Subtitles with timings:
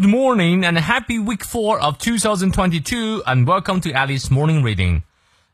[0.00, 5.02] Good morning and happy week four of 2022, and welcome to Alice Morning Reading.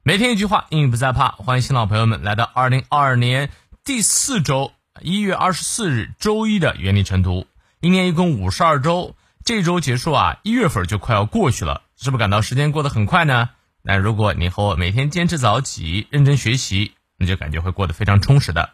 [0.04, 1.30] 每天一句话，英语不再怕。
[1.30, 3.50] 欢迎新老朋友们来到二零二二年
[3.82, 4.70] 第四周
[5.00, 7.48] 一月二十四日周一的原理晨读。
[7.80, 13.50] 一年一共五十二周，这周结束啊，一月份就快要过去了，是不是感到时间过得很快呢？
[13.82, 18.70] 那如果你和我每天坚持早起、认真学习，那就感觉会过得非常充实的。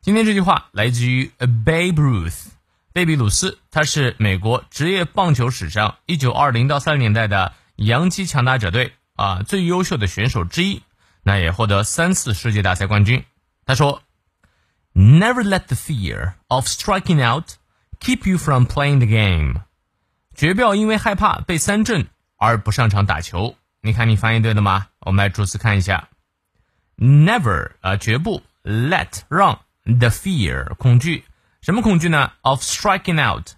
[0.00, 2.46] 今天这句话来自于 Babe Ruth。
[2.92, 10.82] 贝比鲁斯，他是美国职业棒球史上一九二零到三零年代的洋基强打者队啊最优秀的选手之一，
[11.22, 13.24] 那也获得三次世界大赛冠军。
[13.64, 14.02] 他说
[14.92, 17.50] ：“Never let the fear of striking out
[18.00, 19.62] keep you from playing the game。”
[20.34, 23.54] 绝不要因为害怕被三振而不上场打球。
[23.82, 24.88] 你看，你翻译对了吗？
[24.98, 26.08] 我们来逐词看一下
[26.96, 31.24] ：Never 啊，绝不 let 让 the fear 恐惧。
[31.62, 33.48] 什么恐惧呢？Of striking out，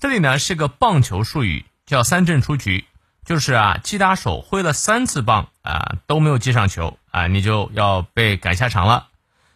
[0.00, 2.86] 这里呢是个棒球术语，叫三振出局，
[3.24, 9.06] 就是啊，击打手挥了三次棒啊都没有击上球啊，你就要被赶下场了。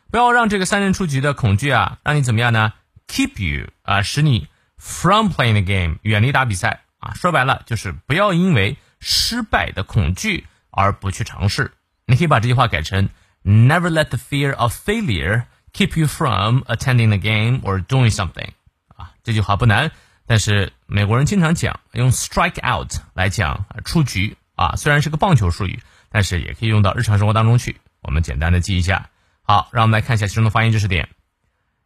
[0.08, 2.74] 不要让这个三振出局的恐惧啊，让你怎么样呢
[3.08, 4.46] ？Keep you 啊，使你
[4.78, 7.12] from playing the game，远离打比赛啊。
[7.14, 11.72] 说白了就是不要因为失败的恐惧而不去尝试。
[12.06, 13.08] 你可以把这句话改成
[13.42, 15.46] ：Never let the fear of failure。
[15.75, 18.49] keep you from attending the game or doing something
[18.95, 19.91] 啊，这句话不难，
[20.25, 27.79] 但是美国人经常讲用 strike out 来讲出局啊，虽然是个棒球术语，但是也可以用到日常生活当中去。
[28.01, 29.09] 我们简单的记一下。
[29.43, 31.09] 好，让我们来看一下其中的发音知识点。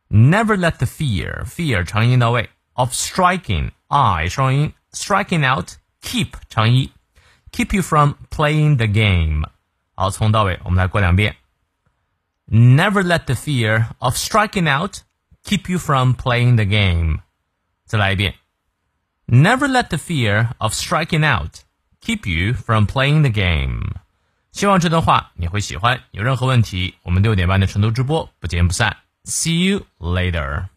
[0.10, 6.92] Never let the fear fear 长音到位，of striking i 双音，striking out keep 长音，
[7.52, 9.50] keep you from playing the game。
[9.96, 11.36] 好，从到尾我们来过两遍。
[12.50, 15.00] Never let the fear of striking out
[15.44, 17.20] keep you from playing the game.
[17.86, 18.36] 再来一遍。
[19.28, 21.62] Never let the fear of striking out
[22.02, 23.96] keep you from playing the game.
[24.52, 26.02] 希望这段话你会喜欢。
[26.12, 28.96] 有任何问题，我们六点半的晨读直播不见不散。
[29.24, 30.68] See you later.